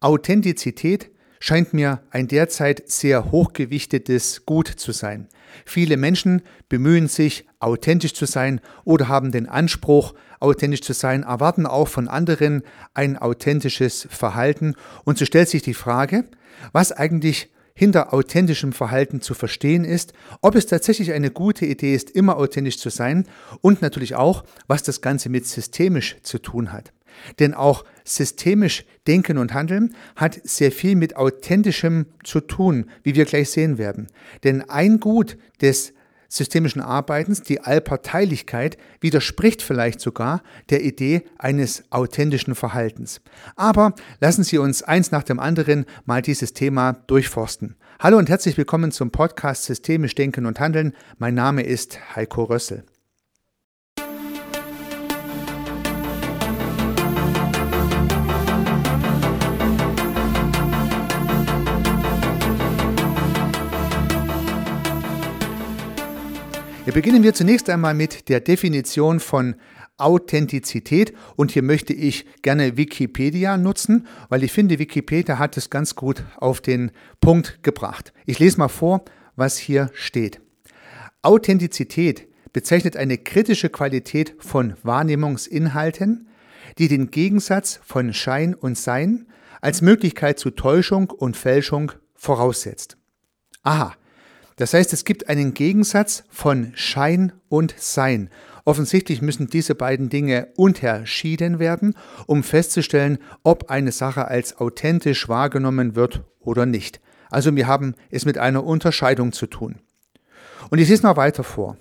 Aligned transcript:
Authentizität 0.00 1.10
scheint 1.40 1.72
mir 1.72 2.02
ein 2.10 2.28
derzeit 2.28 2.90
sehr 2.90 3.30
hochgewichtetes 3.30 4.44
Gut 4.46 4.68
zu 4.68 4.92
sein. 4.92 5.28
Viele 5.64 5.96
Menschen 5.96 6.42
bemühen 6.68 7.08
sich, 7.08 7.46
authentisch 7.60 8.14
zu 8.14 8.26
sein 8.26 8.60
oder 8.84 9.08
haben 9.08 9.32
den 9.32 9.48
Anspruch, 9.48 10.14
authentisch 10.40 10.82
zu 10.82 10.92
sein, 10.92 11.22
erwarten 11.22 11.66
auch 11.66 11.88
von 11.88 12.08
anderen 12.08 12.62
ein 12.94 13.16
authentisches 13.16 14.06
Verhalten. 14.10 14.74
Und 15.04 15.18
so 15.18 15.24
stellt 15.24 15.48
sich 15.48 15.62
die 15.62 15.74
Frage, 15.74 16.24
was 16.72 16.92
eigentlich 16.92 17.50
hinter 17.74 18.14
authentischem 18.14 18.72
Verhalten 18.72 19.20
zu 19.20 19.34
verstehen 19.34 19.84
ist, 19.84 20.14
ob 20.40 20.56
es 20.56 20.66
tatsächlich 20.66 21.12
eine 21.12 21.30
gute 21.30 21.66
Idee 21.66 21.94
ist, 21.94 22.10
immer 22.10 22.38
authentisch 22.38 22.78
zu 22.78 22.88
sein 22.90 23.26
und 23.60 23.82
natürlich 23.82 24.14
auch, 24.14 24.44
was 24.66 24.82
das 24.82 25.02
Ganze 25.02 25.28
mit 25.28 25.46
systemisch 25.46 26.16
zu 26.22 26.38
tun 26.38 26.72
hat. 26.72 26.92
Denn 27.38 27.54
auch 27.54 27.84
systemisch 28.06 28.84
Denken 29.06 29.38
und 29.38 29.54
Handeln 29.54 29.94
hat 30.14 30.40
sehr 30.44 30.72
viel 30.72 30.96
mit 30.96 31.16
authentischem 31.16 32.06
zu 32.24 32.40
tun, 32.40 32.90
wie 33.02 33.14
wir 33.14 33.24
gleich 33.24 33.50
sehen 33.50 33.78
werden. 33.78 34.06
Denn 34.44 34.68
ein 34.68 35.00
Gut 35.00 35.36
des 35.60 35.92
systemischen 36.28 36.82
Arbeitens, 36.82 37.42
die 37.42 37.60
Allparteilichkeit, 37.60 38.76
widerspricht 39.00 39.62
vielleicht 39.62 40.00
sogar 40.00 40.42
der 40.70 40.82
Idee 40.82 41.22
eines 41.38 41.84
authentischen 41.90 42.54
Verhaltens. 42.54 43.20
Aber 43.54 43.94
lassen 44.20 44.44
Sie 44.44 44.58
uns 44.58 44.82
eins 44.82 45.10
nach 45.10 45.22
dem 45.22 45.38
anderen 45.38 45.86
mal 46.04 46.22
dieses 46.22 46.52
Thema 46.52 46.92
durchforsten. 47.06 47.76
Hallo 47.98 48.18
und 48.18 48.28
herzlich 48.28 48.56
willkommen 48.56 48.92
zum 48.92 49.10
Podcast 49.10 49.64
Systemisch 49.64 50.14
Denken 50.14 50.46
und 50.46 50.60
Handeln. 50.60 50.92
Mein 51.18 51.34
Name 51.34 51.62
ist 51.62 51.98
Heiko 52.14 52.44
Rössel. 52.44 52.84
Ja, 66.86 66.92
beginnen 66.92 67.24
wir 67.24 67.34
zunächst 67.34 67.68
einmal 67.68 67.94
mit 67.94 68.28
der 68.28 68.38
Definition 68.38 69.18
von 69.18 69.56
Authentizität 69.96 71.12
und 71.34 71.50
hier 71.50 71.64
möchte 71.64 71.92
ich 71.92 72.26
gerne 72.42 72.76
Wikipedia 72.76 73.56
nutzen, 73.56 74.06
weil 74.28 74.44
ich 74.44 74.52
finde, 74.52 74.78
Wikipedia 74.78 75.40
hat 75.40 75.56
es 75.56 75.68
ganz 75.68 75.96
gut 75.96 76.22
auf 76.36 76.60
den 76.60 76.92
Punkt 77.18 77.64
gebracht. 77.64 78.12
Ich 78.24 78.38
lese 78.38 78.58
mal 78.58 78.68
vor, 78.68 79.04
was 79.34 79.58
hier 79.58 79.90
steht. 79.94 80.40
Authentizität 81.22 82.28
bezeichnet 82.52 82.96
eine 82.96 83.18
kritische 83.18 83.68
Qualität 83.68 84.36
von 84.38 84.74
Wahrnehmungsinhalten, 84.84 86.28
die 86.78 86.86
den 86.86 87.10
Gegensatz 87.10 87.80
von 87.84 88.14
Schein 88.14 88.54
und 88.54 88.78
Sein 88.78 89.26
als 89.60 89.82
Möglichkeit 89.82 90.38
zu 90.38 90.52
Täuschung 90.52 91.10
und 91.10 91.36
Fälschung 91.36 91.90
voraussetzt. 92.14 92.96
Aha, 93.64 93.96
das 94.56 94.72
heißt, 94.72 94.92
es 94.92 95.04
gibt 95.04 95.28
einen 95.28 95.54
Gegensatz 95.54 96.24
von 96.30 96.72
Schein 96.74 97.32
und 97.48 97.74
Sein. 97.78 98.30
Offensichtlich 98.64 99.22
müssen 99.22 99.46
diese 99.46 99.74
beiden 99.74 100.08
Dinge 100.08 100.48
unterschieden 100.56 101.58
werden, 101.58 101.94
um 102.26 102.42
festzustellen, 102.42 103.18
ob 103.44 103.70
eine 103.70 103.92
Sache 103.92 104.28
als 104.28 104.58
authentisch 104.58 105.28
wahrgenommen 105.28 105.94
wird 105.94 106.24
oder 106.40 106.66
nicht. 106.66 107.00
Also 107.30 107.54
wir 107.54 107.66
haben 107.66 107.94
es 108.10 108.24
mit 108.24 108.38
einer 108.38 108.64
Unterscheidung 108.64 109.32
zu 109.32 109.46
tun. 109.46 109.76
Und 110.70 110.78
ich 110.78 110.88
lese 110.88 111.02
mal 111.02 111.16
weiter 111.16 111.44
vor. 111.44 111.76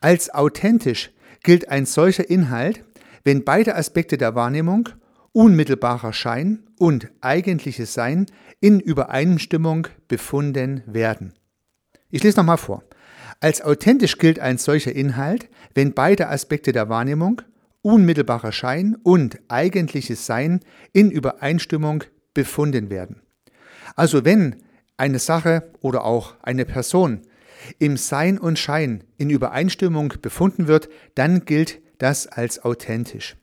Als 0.00 0.34
authentisch 0.34 1.10
gilt 1.42 1.68
ein 1.68 1.86
solcher 1.86 2.28
Inhalt, 2.28 2.84
wenn 3.24 3.44
beide 3.44 3.76
Aspekte 3.76 4.18
der 4.18 4.34
Wahrnehmung, 4.34 4.88
unmittelbarer 5.32 6.12
Schein 6.12 6.64
und 6.78 7.08
eigentliches 7.20 7.94
Sein 7.94 8.26
in 8.60 8.80
Übereinstimmung 8.80 9.86
befunden 10.08 10.82
werden. 10.86 11.34
Ich 12.10 12.22
lese 12.22 12.38
nochmal 12.38 12.58
vor. 12.58 12.82
Als 13.40 13.62
authentisch 13.62 14.18
gilt 14.18 14.38
ein 14.38 14.58
solcher 14.58 14.92
Inhalt, 14.92 15.48
wenn 15.74 15.94
beide 15.94 16.28
Aspekte 16.28 16.72
der 16.72 16.88
Wahrnehmung, 16.88 17.42
unmittelbarer 17.82 18.52
Schein 18.52 18.96
und 19.02 19.38
eigentliches 19.48 20.26
Sein 20.26 20.60
in 20.92 21.10
Übereinstimmung 21.10 22.04
befunden 22.34 22.90
werden. 22.90 23.22
Also 23.96 24.24
wenn 24.24 24.56
eine 24.96 25.18
Sache 25.18 25.70
oder 25.80 26.04
auch 26.04 26.34
eine 26.42 26.64
Person 26.64 27.22
im 27.78 27.96
Sein 27.96 28.38
und 28.38 28.58
Schein 28.58 29.04
in 29.16 29.30
Übereinstimmung 29.30 30.14
befunden 30.20 30.66
wird, 30.66 30.88
dann 31.14 31.44
gilt 31.44 31.80
das 31.98 32.26
als 32.26 32.64
authentisch. 32.64 33.36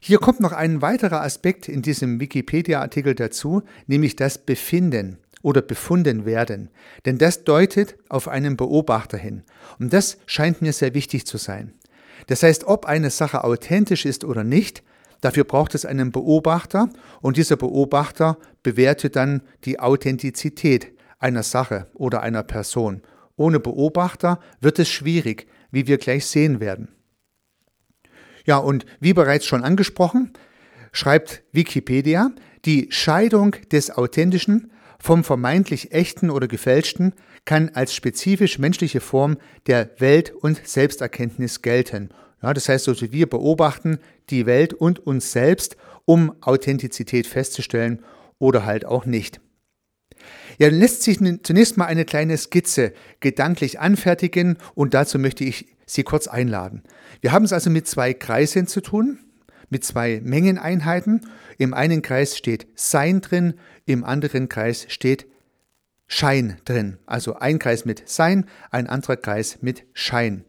Hier 0.00 0.18
kommt 0.18 0.40
noch 0.40 0.52
ein 0.52 0.80
weiterer 0.80 1.22
Aspekt 1.22 1.68
in 1.68 1.82
diesem 1.82 2.20
Wikipedia-Artikel 2.20 3.14
dazu, 3.14 3.62
nämlich 3.86 4.14
das 4.14 4.38
Befinden 4.38 5.18
oder 5.42 5.62
befunden 5.62 6.24
werden. 6.24 6.70
Denn 7.04 7.18
das 7.18 7.44
deutet 7.44 7.96
auf 8.08 8.28
einen 8.28 8.56
Beobachter 8.56 9.18
hin. 9.18 9.42
Und 9.78 9.92
das 9.92 10.18
scheint 10.26 10.62
mir 10.62 10.72
sehr 10.72 10.94
wichtig 10.94 11.26
zu 11.26 11.36
sein. 11.36 11.72
Das 12.26 12.42
heißt, 12.42 12.64
ob 12.64 12.86
eine 12.86 13.10
Sache 13.10 13.44
authentisch 13.44 14.04
ist 14.04 14.24
oder 14.24 14.44
nicht, 14.44 14.82
dafür 15.20 15.44
braucht 15.44 15.74
es 15.74 15.84
einen 15.84 16.12
Beobachter 16.12 16.90
und 17.20 17.36
dieser 17.36 17.56
Beobachter 17.56 18.38
bewertet 18.62 19.16
dann 19.16 19.42
die 19.64 19.80
Authentizität 19.80 20.92
einer 21.18 21.42
Sache 21.42 21.86
oder 21.94 22.22
einer 22.22 22.42
Person. 22.42 23.02
Ohne 23.36 23.60
Beobachter 23.60 24.40
wird 24.60 24.78
es 24.78 24.88
schwierig, 24.88 25.46
wie 25.70 25.86
wir 25.86 25.98
gleich 25.98 26.26
sehen 26.26 26.60
werden. 26.60 26.88
Ja, 28.44 28.56
und 28.58 28.86
wie 29.00 29.12
bereits 29.12 29.46
schon 29.46 29.62
angesprochen, 29.62 30.32
schreibt 30.92 31.42
Wikipedia, 31.52 32.30
die 32.64 32.88
Scheidung 32.90 33.52
des 33.70 33.90
Authentischen 33.90 34.72
vom 35.00 35.24
vermeintlich 35.24 35.92
echten 35.92 36.30
oder 36.30 36.48
gefälschten 36.48 37.14
kann 37.44 37.70
als 37.70 37.94
spezifisch 37.94 38.58
menschliche 38.58 39.00
Form 39.00 39.36
der 39.66 39.90
Welt- 39.98 40.32
und 40.32 40.60
Selbsterkenntnis 40.66 41.62
gelten. 41.62 42.10
Ja, 42.42 42.52
das 42.54 42.68
heißt 42.68 42.88
also, 42.88 43.10
wir 43.12 43.28
beobachten 43.28 43.98
die 44.30 44.46
Welt 44.46 44.74
und 44.74 44.98
uns 45.00 45.32
selbst, 45.32 45.76
um 46.04 46.32
Authentizität 46.40 47.26
festzustellen 47.26 48.02
oder 48.38 48.64
halt 48.64 48.84
auch 48.84 49.06
nicht. 49.06 49.40
Ja, 50.58 50.68
dann 50.70 50.78
lässt 50.78 51.02
sich 51.02 51.18
zunächst 51.42 51.76
mal 51.76 51.86
eine 51.86 52.04
kleine 52.04 52.36
Skizze 52.36 52.92
gedanklich 53.20 53.78
anfertigen 53.78 54.58
und 54.74 54.94
dazu 54.94 55.18
möchte 55.18 55.44
ich 55.44 55.66
Sie 55.86 56.02
kurz 56.02 56.26
einladen. 56.26 56.82
Wir 57.20 57.32
haben 57.32 57.44
es 57.44 57.52
also 57.52 57.70
mit 57.70 57.86
zwei 57.86 58.12
Kreisen 58.12 58.66
zu 58.66 58.82
tun, 58.82 59.18
mit 59.70 59.84
zwei 59.84 60.20
Mengeneinheiten. 60.22 61.22
Im 61.58 61.74
einen 61.74 62.02
Kreis 62.02 62.38
steht 62.38 62.66
Sein 62.74 63.20
drin, 63.20 63.54
im 63.84 64.04
anderen 64.04 64.48
Kreis 64.48 64.86
steht 64.88 65.26
Schein 66.06 66.56
drin. 66.64 66.98
Also 67.04 67.34
ein 67.34 67.58
Kreis 67.58 67.84
mit 67.84 68.08
Sein, 68.08 68.46
ein 68.70 68.86
anderer 68.86 69.16
Kreis 69.16 69.58
mit 69.60 69.84
Schein. 69.92 70.44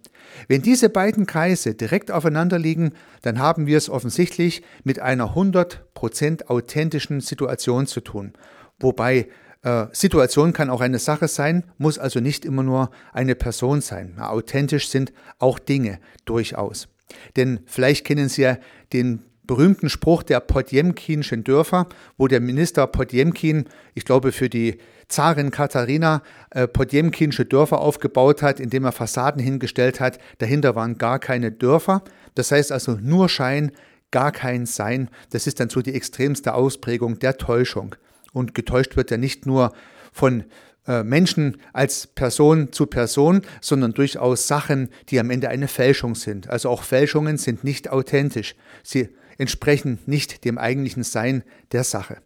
Wenn 0.47 0.61
diese 0.61 0.89
beiden 0.89 1.25
Kreise 1.25 1.73
direkt 1.73 2.11
aufeinander 2.11 2.59
liegen, 2.59 2.93
dann 3.23 3.39
haben 3.39 3.65
wir 3.65 3.77
es 3.77 3.89
offensichtlich 3.89 4.63
mit 4.83 4.99
einer 4.99 5.35
100% 5.35 6.45
authentischen 6.45 7.19
Situation 7.21 7.87
zu 7.87 8.01
tun. 8.01 8.33
Wobei 8.79 9.27
äh, 9.63 9.87
Situation 9.91 10.53
kann 10.53 10.69
auch 10.69 10.81
eine 10.81 10.99
Sache 10.99 11.27
sein, 11.27 11.63
muss 11.77 11.97
also 11.97 12.19
nicht 12.19 12.45
immer 12.45 12.63
nur 12.63 12.91
eine 13.11 13.35
Person 13.35 13.81
sein. 13.81 14.19
Authentisch 14.19 14.89
sind 14.89 15.11
auch 15.39 15.59
Dinge 15.59 15.99
durchaus. 16.25 16.87
Denn 17.35 17.61
vielleicht 17.65 18.05
kennen 18.05 18.29
Sie 18.29 18.43
ja 18.43 18.57
den 18.93 19.23
berühmten 19.49 19.89
Spruch 19.89 20.21
der 20.21 20.41
Podjemkinschen 20.41 21.43
Dörfer, 21.43 21.87
wo 22.17 22.27
der 22.27 22.39
Minister 22.39 22.85
Podjemkin, 22.85 23.65
ich 23.95 24.05
glaube 24.05 24.31
für 24.31 24.47
die 24.47 24.77
Zarin 25.07 25.49
Katharina, 25.49 26.21
äh, 26.51 26.67
Podjemkinsche 26.67 27.45
Dörfer 27.45 27.79
aufgebaut 27.79 28.43
hat, 28.43 28.59
indem 28.59 28.85
er 28.85 28.91
Fassaden 28.91 29.41
hingestellt 29.41 29.99
hat. 29.99 30.19
Dahinter 30.37 30.75
waren 30.75 30.99
gar 30.99 31.17
keine 31.17 31.51
Dörfer. 31.51 32.03
Das 32.35 32.51
heißt 32.51 32.71
also 32.71 32.99
nur 33.01 33.27
Schein, 33.27 33.71
gar 34.11 34.31
kein 34.31 34.67
Sein. 34.67 35.09
Das 35.31 35.47
ist 35.47 35.59
dann 35.59 35.71
so 35.71 35.81
die 35.81 35.95
extremste 35.95 36.53
Ausprägung 36.53 37.17
der 37.17 37.37
Täuschung. 37.37 37.95
Und 38.33 38.53
getäuscht 38.53 38.97
wird 38.97 39.09
ja 39.09 39.17
nicht 39.17 39.47
nur 39.47 39.73
von 40.11 40.43
äh, 40.85 41.03
Menschen 41.03 41.57
als 41.73 42.05
Person 42.05 42.71
zu 42.71 42.85
Person, 42.85 43.41
sondern 43.61 43.93
durchaus 43.93 44.47
Sachen, 44.47 44.89
die 45.09 45.19
am 45.19 45.31
Ende 45.31 45.49
eine 45.49 45.67
Fälschung 45.67 46.13
sind. 46.13 46.51
Also 46.51 46.69
auch 46.69 46.83
Fälschungen 46.83 47.39
sind 47.39 47.63
nicht 47.63 47.89
authentisch. 47.89 48.53
Sie 48.83 49.09
entsprechen 49.39 49.97
nicht 50.05 50.45
dem 50.45 50.59
eigentlichen 50.59 51.03
Sein 51.03 51.43
der 51.71 51.83
Sache. 51.83 52.17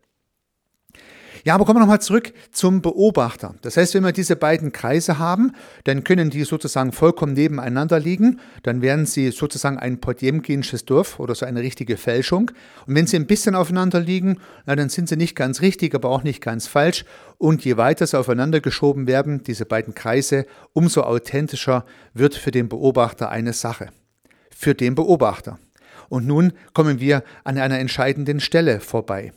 Ja, 1.45 1.55
aber 1.55 1.65
kommen 1.65 1.75
wir 1.77 1.81
nochmal 1.81 1.99
zurück 1.99 2.31
zum 2.53 2.81
Beobachter. 2.81 3.55
Das 3.63 3.75
heißt, 3.75 3.93
wenn 3.95 4.03
wir 4.05 4.13
diese 4.13 4.37
beiden 4.37 4.71
Kreise 4.71 5.19
haben, 5.19 5.51
dann 5.83 6.05
können 6.05 6.29
die 6.29 6.45
sozusagen 6.45 6.93
vollkommen 6.93 7.33
nebeneinander 7.33 7.99
liegen. 7.99 8.39
Dann 8.63 8.81
wären 8.81 9.05
sie 9.05 9.29
sozusagen 9.31 9.77
ein 9.77 9.99
Podjemkinsches 9.99 10.85
Dorf 10.85 11.19
oder 11.19 11.35
so 11.35 11.45
eine 11.45 11.59
richtige 11.59 11.97
Fälschung. 11.97 12.51
Und 12.87 12.95
wenn 12.95 13.07
sie 13.07 13.17
ein 13.17 13.27
bisschen 13.27 13.55
aufeinander 13.55 13.99
liegen, 13.99 14.37
na, 14.65 14.77
dann 14.77 14.87
sind 14.87 15.09
sie 15.09 15.17
nicht 15.17 15.35
ganz 15.35 15.59
richtig, 15.59 15.93
aber 15.95 16.09
auch 16.09 16.23
nicht 16.23 16.41
ganz 16.41 16.67
falsch. 16.67 17.03
Und 17.37 17.65
je 17.65 17.75
weiter 17.75 18.07
sie 18.07 18.17
aufeinander 18.17 18.61
geschoben 18.61 19.05
werden, 19.05 19.43
diese 19.43 19.65
beiden 19.65 19.93
Kreise, 19.93 20.45
umso 20.71 21.01
authentischer 21.01 21.85
wird 22.13 22.35
für 22.35 22.51
den 22.51 22.69
Beobachter 22.69 23.29
eine 23.29 23.51
Sache. 23.51 23.89
Für 24.55 24.75
den 24.75 24.95
Beobachter. 24.95 25.59
Und 26.13 26.27
nun 26.27 26.53
kommen 26.75 26.99
wir 26.99 27.23
an 27.43 27.57
einer 27.57 27.79
entscheidenden 27.79 28.39
Stelle 28.39 28.81
vorbei. 28.81 29.33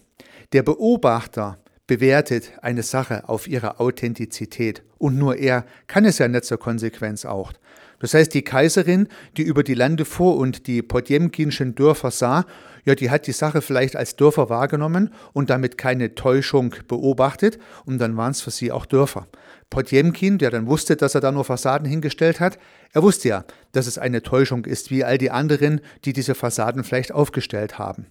Der 0.52 0.62
Beobachter 0.62 1.56
bewertet 1.86 2.52
eine 2.60 2.82
Sache 2.82 3.30
auf 3.30 3.48
ihre 3.48 3.80
Authentizität 3.80 4.82
und 4.98 5.16
nur 5.16 5.36
er 5.36 5.64
kann 5.86 6.04
es 6.04 6.18
ja 6.18 6.28
nicht 6.28 6.44
zur 6.44 6.58
Konsequenz 6.58 7.24
auch. 7.24 7.54
Das 7.98 8.14
heißt, 8.14 8.34
die 8.34 8.42
Kaiserin, 8.42 9.08
die 9.36 9.42
über 9.42 9.62
die 9.62 9.74
Lande 9.74 10.04
fuhr 10.04 10.36
und 10.36 10.66
die 10.66 10.82
Podjemkinschen 10.82 11.74
Dörfer 11.74 12.10
sah, 12.10 12.44
ja, 12.84 12.94
die 12.94 13.10
hat 13.10 13.26
die 13.26 13.32
Sache 13.32 13.62
vielleicht 13.62 13.96
als 13.96 14.16
Dörfer 14.16 14.48
wahrgenommen 14.48 15.10
und 15.32 15.50
damit 15.50 15.76
keine 15.76 16.14
Täuschung 16.14 16.74
beobachtet 16.86 17.58
und 17.84 17.98
dann 17.98 18.16
waren 18.16 18.30
es 18.30 18.40
für 18.40 18.50
sie 18.50 18.70
auch 18.70 18.86
Dörfer. 18.86 19.26
Podjemkin, 19.70 20.38
der 20.38 20.50
dann 20.50 20.66
wusste, 20.66 20.96
dass 20.96 21.14
er 21.14 21.20
da 21.20 21.32
nur 21.32 21.44
Fassaden 21.44 21.88
hingestellt 21.88 22.38
hat, 22.38 22.58
er 22.92 23.02
wusste 23.02 23.28
ja, 23.28 23.44
dass 23.72 23.86
es 23.86 23.98
eine 23.98 24.22
Täuschung 24.22 24.64
ist, 24.64 24.90
wie 24.90 25.04
all 25.04 25.18
die 25.18 25.32
anderen, 25.32 25.80
die 26.04 26.12
diese 26.12 26.34
Fassaden 26.34 26.84
vielleicht 26.84 27.12
aufgestellt 27.12 27.78
haben. 27.78 28.06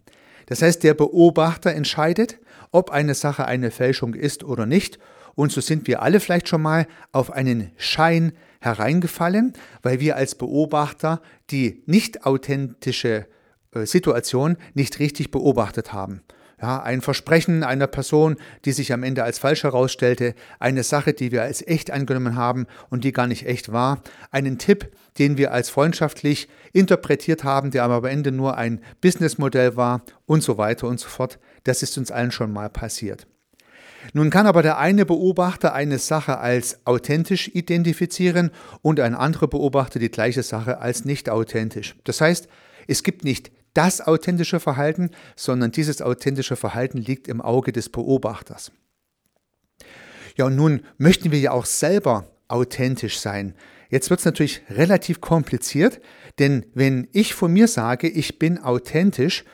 Das 0.47 0.61
heißt, 0.61 0.83
der 0.83 0.93
Beobachter 0.93 1.73
entscheidet, 1.73 2.39
ob 2.71 2.91
eine 2.91 3.15
Sache 3.15 3.45
eine 3.45 3.71
Fälschung 3.71 4.13
ist 4.13 4.43
oder 4.43 4.65
nicht. 4.65 4.99
Und 5.33 5.51
so 5.51 5.61
sind 5.61 5.87
wir 5.87 6.01
alle 6.01 6.19
vielleicht 6.19 6.47
schon 6.47 6.61
mal 6.61 6.87
auf 7.11 7.31
einen 7.31 7.71
Schein 7.77 8.33
hereingefallen, 8.65 9.53
weil 9.81 9.99
wir 9.99 10.15
als 10.15 10.35
Beobachter 10.35 11.21
die 11.51 11.83
nicht 11.85 12.25
authentische 12.25 13.27
äh, 13.71 13.85
Situation 13.85 14.57
nicht 14.73 14.99
richtig 14.99 15.31
beobachtet 15.31 15.93
haben. 15.93 16.21
Ja, 16.61 16.81
ein 16.81 17.01
Versprechen 17.01 17.63
einer 17.63 17.87
Person, 17.87 18.37
die 18.63 18.71
sich 18.71 18.93
am 18.93 19.03
Ende 19.03 19.23
als 19.23 19.39
falsch 19.39 19.63
herausstellte, 19.63 20.35
eine 20.57 20.83
Sache, 20.83 21.13
die 21.13 21.33
wir 21.33 21.43
als 21.43 21.61
echt 21.61 21.91
angenommen 21.91 22.37
haben 22.37 22.65
und 22.89 23.03
die 23.03 23.11
gar 23.11 23.27
nicht 23.27 23.45
echt 23.45 23.73
war, 23.73 24.01
einen 24.31 24.57
Tipp, 24.57 24.89
den 25.19 25.37
wir 25.37 25.51
als 25.51 25.69
freundschaftlich 25.69 26.47
interpretiert 26.71 27.43
haben, 27.43 27.71
der 27.71 27.83
aber 27.83 27.95
am 27.95 28.05
Ende 28.05 28.31
nur 28.31 28.57
ein 28.57 28.81
Businessmodell 29.01 29.75
war 29.75 30.03
und 30.25 30.43
so 30.43 30.57
weiter 30.57 30.87
und 30.87 30.99
so 30.99 31.09
fort. 31.09 31.39
Das 31.65 31.83
ist 31.83 31.97
uns 31.97 32.09
allen 32.09 32.31
schon 32.31 32.53
mal 32.53 32.69
passiert. 32.69 33.27
Nun 34.13 34.29
kann 34.29 34.47
aber 34.47 34.61
der 34.61 34.77
eine 34.77 35.05
Beobachter 35.05 35.73
eine 35.73 35.99
Sache 35.99 36.37
als 36.39 36.85
authentisch 36.85 37.49
identifizieren 37.53 38.51
und 38.81 38.99
ein 38.99 39.15
anderer 39.15 39.47
Beobachter 39.47 39.99
die 39.99 40.11
gleiche 40.11 40.43
Sache 40.43 40.79
als 40.79 41.05
nicht 41.05 41.29
authentisch. 41.29 41.95
Das 42.03 42.21
heißt, 42.21 42.47
es 42.87 43.03
gibt 43.03 43.23
nicht 43.23 43.51
das 43.73 44.01
authentische 44.01 44.59
Verhalten, 44.59 45.11
sondern 45.35 45.71
dieses 45.71 46.01
authentische 46.01 46.55
Verhalten 46.55 46.97
liegt 46.97 47.27
im 47.27 47.41
Auge 47.41 47.71
des 47.71 47.89
Beobachters. 47.89 48.71
Ja, 50.37 50.45
und 50.45 50.55
nun 50.55 50.81
möchten 50.97 51.31
wir 51.31 51.39
ja 51.39 51.51
auch 51.51 51.65
selber 51.65 52.27
authentisch 52.47 53.19
sein. 53.19 53.53
Jetzt 53.89 54.09
wird 54.09 54.19
es 54.19 54.25
natürlich 54.25 54.61
relativ 54.69 55.21
kompliziert, 55.21 56.01
denn 56.39 56.65
wenn 56.73 57.07
ich 57.11 57.33
von 57.33 57.53
mir 57.53 57.67
sage, 57.67 58.07
ich 58.07 58.39
bin 58.39 58.59
authentisch, 58.59 59.45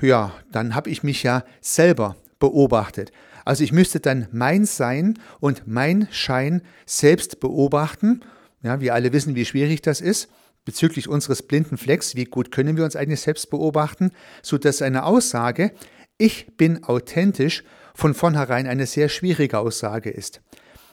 ja, 0.00 0.32
dann 0.50 0.74
habe 0.74 0.90
ich 0.90 1.02
mich 1.02 1.22
ja 1.22 1.44
selber 1.60 2.16
beobachtet. 2.38 3.12
Also 3.44 3.64
ich 3.64 3.72
müsste 3.72 4.00
dann 4.00 4.28
mein 4.32 4.64
Sein 4.64 5.18
und 5.40 5.66
mein 5.66 6.08
Schein 6.10 6.62
selbst 6.86 7.40
beobachten. 7.40 8.20
Ja, 8.62 8.80
wir 8.80 8.94
alle 8.94 9.12
wissen, 9.12 9.34
wie 9.34 9.44
schwierig 9.44 9.82
das 9.82 10.00
ist 10.00 10.28
bezüglich 10.64 11.08
unseres 11.08 11.42
blinden 11.42 11.76
Flecks, 11.76 12.14
wie 12.14 12.24
gut 12.24 12.52
können 12.52 12.76
wir 12.76 12.84
uns 12.84 12.96
eigentlich 12.96 13.20
selbst 13.20 13.50
beobachten, 13.50 14.12
sodass 14.42 14.82
eine 14.82 15.04
Aussage, 15.04 15.72
ich 16.18 16.56
bin 16.56 16.84
authentisch, 16.84 17.64
von 17.94 18.14
vornherein 18.14 18.66
eine 18.66 18.86
sehr 18.86 19.08
schwierige 19.08 19.58
Aussage 19.58 20.10
ist. 20.10 20.40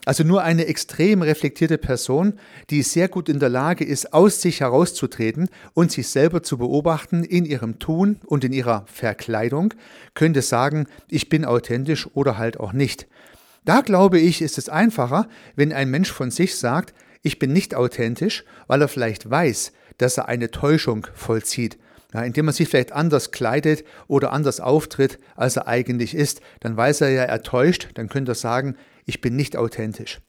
Also 0.05 0.23
nur 0.23 0.43
eine 0.43 0.65
extrem 0.65 1.21
reflektierte 1.21 1.77
Person, 1.77 2.33
die 2.69 2.83
sehr 2.83 3.09
gut 3.09 3.29
in 3.29 3.39
der 3.39 3.49
Lage 3.49 3.83
ist, 3.83 4.13
aus 4.13 4.41
sich 4.41 4.61
herauszutreten 4.61 5.49
und 5.73 5.91
sich 5.91 6.07
selber 6.07 6.41
zu 6.41 6.57
beobachten 6.57 7.23
in 7.23 7.45
ihrem 7.45 7.79
Tun 7.79 8.17
und 8.25 8.43
in 8.43 8.53
ihrer 8.53 8.85
Verkleidung, 8.87 9.73
könnte 10.13 10.41
sagen, 10.41 10.87
ich 11.09 11.29
bin 11.29 11.45
authentisch 11.45 12.07
oder 12.13 12.37
halt 12.37 12.59
auch 12.59 12.73
nicht. 12.73 13.07
Da 13.65 13.81
glaube 13.81 14.19
ich, 14.19 14.41
ist 14.41 14.57
es 14.57 14.69
einfacher, 14.69 15.27
wenn 15.55 15.73
ein 15.73 15.89
Mensch 15.89 16.11
von 16.11 16.31
sich 16.31 16.57
sagt, 16.57 16.93
ich 17.21 17.37
bin 17.37 17.51
nicht 17.51 17.75
authentisch, 17.75 18.45
weil 18.67 18.81
er 18.81 18.87
vielleicht 18.87 19.29
weiß, 19.29 19.73
dass 19.97 20.17
er 20.17 20.29
eine 20.29 20.51
Täuschung 20.51 21.07
vollzieht. 21.13 21.77
Ja, 22.13 22.23
indem 22.23 22.47
er 22.47 22.53
sich 22.53 22.67
vielleicht 22.67 22.91
anders 22.91 23.29
kleidet 23.29 23.83
oder 24.07 24.33
anders 24.33 24.59
auftritt, 24.59 25.19
als 25.35 25.57
er 25.57 25.67
eigentlich 25.67 26.15
ist, 26.15 26.41
dann 26.61 26.75
weiß 26.75 27.01
er 27.01 27.09
ja, 27.09 27.23
er 27.23 27.43
täuscht, 27.43 27.89
dann 27.93 28.09
könnte 28.09 28.31
er 28.31 28.35
sagen, 28.35 28.75
ich 29.09 29.19
bin 29.21 29.35
nicht 29.35 29.57
authentisch. 29.57 30.19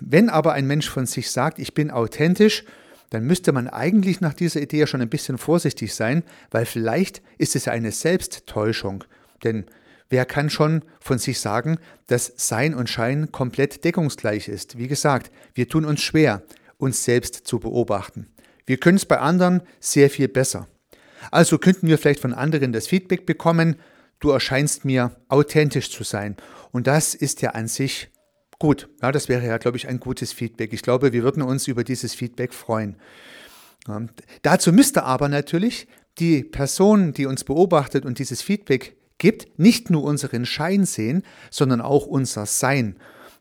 Wenn 0.00 0.30
aber 0.30 0.54
ein 0.54 0.66
Mensch 0.66 0.88
von 0.88 1.06
sich 1.06 1.30
sagt, 1.30 1.58
ich 1.58 1.74
bin 1.74 1.90
authentisch, 1.90 2.64
dann 3.10 3.24
müsste 3.24 3.52
man 3.52 3.68
eigentlich 3.68 4.22
nach 4.22 4.32
dieser 4.32 4.62
Idee 4.62 4.86
schon 4.86 5.02
ein 5.02 5.10
bisschen 5.10 5.36
vorsichtig 5.36 5.94
sein, 5.94 6.22
weil 6.50 6.64
vielleicht 6.64 7.20
ist 7.36 7.54
es 7.54 7.68
eine 7.68 7.92
Selbsttäuschung. 7.92 9.04
Denn 9.44 9.66
Wer 10.12 10.26
kann 10.26 10.50
schon 10.50 10.84
von 11.00 11.16
sich 11.16 11.40
sagen, 11.40 11.78
dass 12.06 12.34
Sein 12.36 12.74
und 12.74 12.90
Schein 12.90 13.32
komplett 13.32 13.82
deckungsgleich 13.82 14.46
ist? 14.46 14.76
Wie 14.76 14.86
gesagt, 14.86 15.32
wir 15.54 15.70
tun 15.70 15.86
uns 15.86 16.02
schwer, 16.02 16.42
uns 16.76 17.02
selbst 17.02 17.46
zu 17.46 17.58
beobachten. 17.58 18.26
Wir 18.66 18.76
können 18.76 18.98
es 18.98 19.06
bei 19.06 19.20
anderen 19.20 19.62
sehr 19.80 20.10
viel 20.10 20.28
besser. 20.28 20.68
Also 21.30 21.56
könnten 21.56 21.86
wir 21.86 21.96
vielleicht 21.96 22.20
von 22.20 22.34
anderen 22.34 22.74
das 22.74 22.88
Feedback 22.88 23.24
bekommen, 23.24 23.76
du 24.20 24.28
erscheinst 24.28 24.84
mir 24.84 25.16
authentisch 25.28 25.90
zu 25.90 26.04
sein. 26.04 26.36
Und 26.72 26.86
das 26.86 27.14
ist 27.14 27.40
ja 27.40 27.52
an 27.52 27.66
sich 27.66 28.11
gut. 28.62 28.88
Ja, 29.02 29.10
das 29.10 29.28
wäre 29.28 29.44
ja, 29.44 29.58
glaube 29.58 29.76
ich, 29.76 29.88
ein 29.88 29.98
gutes 29.98 30.32
Feedback. 30.32 30.72
Ich 30.72 30.82
glaube, 30.82 31.12
wir 31.12 31.24
würden 31.24 31.42
uns 31.42 31.66
über 31.66 31.82
dieses 31.82 32.14
Feedback 32.14 32.54
freuen. 32.54 32.94
Ja, 33.88 34.06
dazu 34.42 34.72
müsste 34.72 35.02
aber 35.02 35.28
natürlich 35.28 35.88
die 36.20 36.44
Person, 36.44 37.12
die 37.12 37.26
uns 37.26 37.42
beobachtet 37.42 38.06
und 38.06 38.20
dieses 38.20 38.40
Feedback 38.40 38.96
gibt, 39.18 39.58
nicht 39.58 39.90
nur 39.90 40.04
unseren 40.04 40.46
Schein 40.46 40.84
sehen, 40.84 41.24
sondern 41.50 41.80
auch 41.80 42.06
unser 42.06 42.46
Sein. 42.46 42.94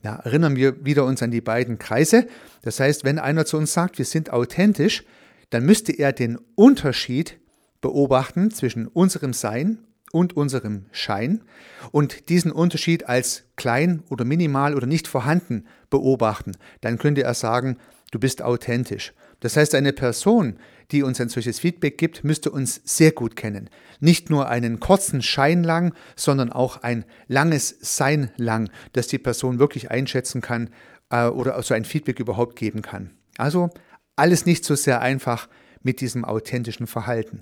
Ja, 0.04 0.16
erinnern 0.16 0.56
wir 0.56 0.84
wieder 0.84 1.06
uns 1.06 1.22
an 1.22 1.30
die 1.30 1.42
beiden 1.42 1.78
Kreise. 1.78 2.26
Das 2.64 2.80
heißt, 2.80 3.04
wenn 3.04 3.20
einer 3.20 3.46
zu 3.46 3.58
uns 3.58 3.74
sagt, 3.74 4.00
wir 4.00 4.06
sind 4.06 4.34
authentisch, 4.34 5.04
dann 5.52 5.64
müsste 5.64 5.92
er 5.92 6.14
den 6.14 6.40
Unterschied 6.56 7.40
beobachten 7.80 8.50
zwischen 8.50 8.88
unserem 8.88 9.34
Sein 9.34 9.86
und 10.12 10.36
unserem 10.36 10.86
Schein 10.92 11.44
und 11.92 12.30
diesen 12.30 12.52
Unterschied 12.52 13.08
als 13.08 13.44
klein 13.56 14.04
oder 14.10 14.26
minimal 14.26 14.76
oder 14.76 14.88
nicht 14.88 15.08
vorhanden 15.08 15.66
beobachten. 15.90 16.54
Dann 16.82 16.98
könnte 16.98 17.24
er 17.24 17.34
sagen, 17.34 17.78
du 18.12 18.20
bist 18.20 18.42
authentisch. 18.42 19.14
Das 19.40 19.58
heißt, 19.58 19.74
eine 19.76 19.92
Person, 19.92 20.58
die 20.92 21.04
uns 21.04 21.20
ein 21.20 21.30
solches 21.30 21.60
Feedback 21.60 21.98
gibt, 21.98 22.24
müsste 22.24 22.52
uns 22.52 22.82
sehr 22.84 23.12
gut 23.12 23.36
kennen. 23.36 23.70
Nicht 24.00 24.30
nur 24.30 24.48
einen 24.50 24.80
kurzen 24.80 25.22
Schein 25.22 25.64
lang, 25.64 25.94
sondern 26.16 26.52
auch 26.52 26.84
ein 26.84 27.06
langes 27.28 27.76
Sein 27.82 28.32
lang, 28.38 28.70
dass 28.94 29.08
die 29.08 29.18
Person 29.18 29.60
wirklich 29.60 29.90
einschätzen 29.90 30.42
kann 30.42 30.70
äh, 31.10 31.26
oder 31.26 31.62
so 31.64 31.74
ein 31.74 31.86
Feedback 31.86 32.20
überhaupt 32.20 32.56
geben 32.56 32.82
kann. 32.82 33.12
Also 33.38 33.70
alles 34.16 34.46
nicht 34.46 34.64
so 34.64 34.76
sehr 34.76 35.02
einfach 35.02 35.50
mit 35.82 36.02
diesem 36.02 36.24
authentischen 36.24 36.86
Verhalten. 36.86 37.42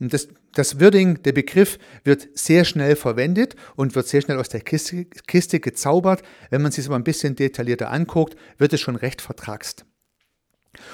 Das, 0.00 0.28
das 0.52 0.80
Wording, 0.80 1.22
der 1.24 1.32
Begriff, 1.32 1.78
wird 2.04 2.28
sehr 2.34 2.64
schnell 2.64 2.94
verwendet 2.94 3.56
und 3.74 3.96
wird 3.96 4.06
sehr 4.06 4.22
schnell 4.22 4.38
aus 4.38 4.48
der 4.48 4.60
Kiste, 4.60 5.04
Kiste 5.04 5.58
gezaubert. 5.58 6.22
Wenn 6.50 6.62
man 6.62 6.70
sich 6.70 6.86
aber 6.86 6.96
ein 6.96 7.04
bisschen 7.04 7.34
detaillierter 7.34 7.90
anguckt, 7.90 8.36
wird 8.58 8.72
es 8.72 8.80
schon 8.80 8.96
recht 8.96 9.20
vertraxt. 9.20 9.84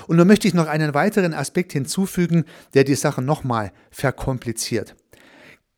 Und 0.06 0.16
nun 0.16 0.26
möchte 0.26 0.48
ich 0.48 0.54
noch 0.54 0.68
einen 0.68 0.94
weiteren 0.94 1.34
Aspekt 1.34 1.72
hinzufügen, 1.72 2.44
der 2.72 2.84
die 2.84 2.94
Sache 2.94 3.20
nochmal 3.20 3.72
verkompliziert. 3.90 4.96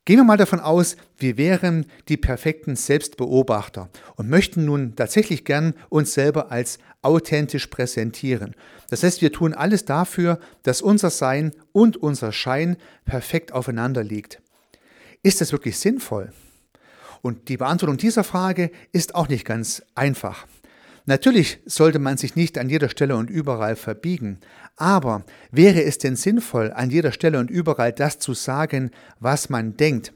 Gehen 0.07 0.19
wir 0.19 0.23
mal 0.23 0.37
davon 0.37 0.61
aus, 0.61 0.95
wir 1.17 1.35
wären 1.35 1.85
die 2.07 2.15
perfekten 2.15 2.77
Selbstbeobachter 2.77 3.89
und 4.15 4.29
möchten 4.29 4.63
nun 4.63 4.95
tatsächlich 4.95 5.43
gern 5.43 5.73
uns 5.89 6.13
selber 6.13 6.49
als 6.49 6.79
authentisch 7.01 7.67
präsentieren. 7.67 8.55
Das 8.89 9.03
heißt, 9.03 9.21
wir 9.21 9.33
tun 9.33 9.53
alles 9.53 9.83
dafür, 9.83 10.39
dass 10.63 10.81
unser 10.81 11.09
Sein 11.09 11.51
und 11.73 11.97
unser 11.97 12.31
Schein 12.31 12.77
perfekt 13.03 13.51
aufeinander 13.51 14.01
liegt. 14.01 14.41
Ist 15.23 15.41
das 15.41 15.51
wirklich 15.51 15.77
sinnvoll? 15.77 16.31
Und 17.21 17.49
die 17.49 17.57
Beantwortung 17.57 17.97
dieser 17.97 18.23
Frage 18.23 18.71
ist 18.93 19.13
auch 19.13 19.27
nicht 19.27 19.43
ganz 19.43 19.83
einfach. 19.93 20.47
Natürlich 21.05 21.59
sollte 21.65 21.99
man 21.99 22.15
sich 22.15 22.37
nicht 22.37 22.57
an 22.57 22.69
jeder 22.69 22.87
Stelle 22.87 23.17
und 23.17 23.29
überall 23.29 23.75
verbiegen, 23.75 24.39
aber 24.77 25.23
wäre 25.51 25.83
es 25.83 25.97
denn 25.97 26.15
sinnvoll, 26.15 26.71
an 26.71 26.89
jeder 26.89 27.11
Stelle 27.11 27.39
und 27.39 27.49
überall 27.49 27.91
das 27.91 28.19
zu 28.19 28.33
sagen, 28.33 28.91
was 29.19 29.49
man 29.49 29.75
denkt? 29.75 30.13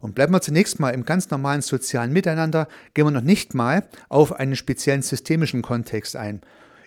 Und 0.00 0.16
bleiben 0.16 0.34
wir 0.34 0.40
zunächst 0.40 0.80
mal 0.80 0.90
im 0.90 1.04
ganz 1.04 1.30
normalen 1.30 1.62
sozialen 1.62 2.12
Miteinander, 2.12 2.66
gehen 2.92 3.06
wir 3.06 3.12
noch 3.12 3.22
nicht 3.22 3.54
mal 3.54 3.86
auf 4.08 4.32
einen 4.32 4.56
speziellen 4.56 5.02
systemischen 5.02 5.62
Kontext 5.62 6.16
ein. 6.16 6.40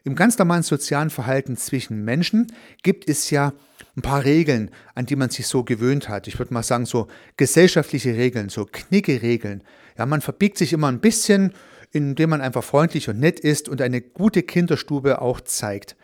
Im 0.03 0.15
ganz 0.15 0.37
normalen 0.37 0.63
sozialen 0.63 1.09
Verhalten 1.09 1.55
zwischen 1.55 2.03
Menschen 2.03 2.51
gibt 2.83 3.09
es 3.09 3.29
ja 3.31 3.53
ein 3.95 4.01
paar 4.01 4.25
Regeln, 4.25 4.69
an 4.93 5.05
die 5.05 5.15
man 5.15 5.29
sich 5.29 5.47
so 5.47 5.63
gewöhnt 5.63 6.09
hat. 6.09 6.27
Ich 6.27 6.37
würde 6.37 6.53
mal 6.53 6.61
sagen, 6.61 6.85
so 6.85 7.07
gesellschaftliche 7.37 8.15
Regeln, 8.15 8.49
so 8.49 8.67
Knicke-Regeln. 8.69 9.63
Ja, 9.97 10.05
man 10.05 10.21
verbiegt 10.21 10.57
sich 10.57 10.73
immer 10.73 10.89
ein 10.89 10.99
bisschen, 10.99 11.53
indem 11.91 12.31
man 12.31 12.41
einfach 12.41 12.63
freundlich 12.63 13.07
und 13.07 13.19
nett 13.19 13.39
ist 13.39 13.69
und 13.69 13.81
eine 13.81 14.01
gute 14.01 14.43
Kinderstube 14.43 15.21
auch 15.21 15.39
zeigt. 15.39 15.95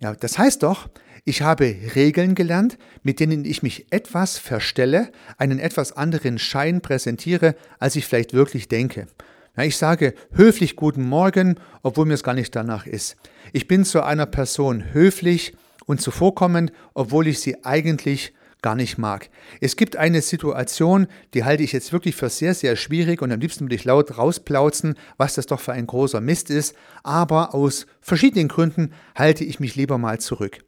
Ja, 0.00 0.14
das 0.14 0.38
heißt 0.38 0.62
doch, 0.62 0.88
Ich 1.28 1.42
habe 1.42 1.76
Regeln 1.94 2.34
gelernt, 2.34 2.78
mit 3.02 3.20
denen 3.20 3.44
ich 3.44 3.62
mich 3.62 3.86
etwas 3.90 4.38
verstelle, 4.38 5.10
einen 5.36 5.58
etwas 5.58 5.92
anderen 5.92 6.38
Schein 6.38 6.80
präsentiere, 6.80 7.54
als 7.78 7.96
ich 7.96 8.06
vielleicht 8.06 8.32
wirklich 8.32 8.68
denke. 8.68 9.08
Ja, 9.54 9.64
ich 9.64 9.76
sage 9.76 10.14
höflich 10.32 10.74
guten 10.74 11.02
Morgen, 11.06 11.56
obwohl 11.82 12.06
mir 12.06 12.14
es 12.14 12.22
gar 12.22 12.32
nicht 12.32 12.56
danach 12.56 12.86
ist. 12.86 13.16
Ich 13.52 13.68
bin 13.68 13.84
zu 13.84 14.02
einer 14.02 14.24
Person 14.24 14.94
höflich 14.94 15.54
und 15.84 16.00
zuvorkommend, 16.00 16.72
obwohl 16.94 17.26
ich 17.26 17.40
sie 17.40 17.62
eigentlich 17.62 18.32
gar 18.62 18.74
nicht 18.74 18.98
mag. 18.98 19.30
Es 19.60 19.76
gibt 19.76 19.96
eine 19.96 20.22
Situation, 20.22 21.06
die 21.34 21.44
halte 21.44 21.62
ich 21.62 21.72
jetzt 21.72 21.92
wirklich 21.92 22.16
für 22.16 22.28
sehr, 22.28 22.54
sehr 22.54 22.76
schwierig 22.76 23.22
und 23.22 23.32
am 23.32 23.40
liebsten 23.40 23.64
würde 23.64 23.76
ich 23.76 23.84
laut 23.84 24.18
rausplauzen, 24.18 24.94
was 25.16 25.34
das 25.34 25.46
doch 25.46 25.60
für 25.60 25.72
ein 25.72 25.86
großer 25.86 26.20
Mist 26.20 26.50
ist, 26.50 26.74
aber 27.02 27.54
aus 27.54 27.86
verschiedenen 28.00 28.48
Gründen 28.48 28.92
halte 29.14 29.44
ich 29.44 29.60
mich 29.60 29.76
lieber 29.76 29.98
mal 29.98 30.18
zurück. 30.18 30.58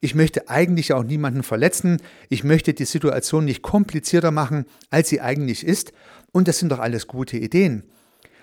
Ich 0.00 0.14
möchte 0.14 0.48
eigentlich 0.48 0.92
auch 0.92 1.02
niemanden 1.02 1.42
verletzen, 1.42 1.98
ich 2.28 2.44
möchte 2.44 2.74
die 2.74 2.84
Situation 2.84 3.44
nicht 3.44 3.62
komplizierter 3.62 4.30
machen, 4.30 4.66
als 4.90 5.08
sie 5.08 5.20
eigentlich 5.20 5.66
ist 5.66 5.92
und 6.32 6.48
das 6.48 6.58
sind 6.58 6.70
doch 6.70 6.78
alles 6.78 7.06
gute 7.06 7.36
Ideen. 7.36 7.84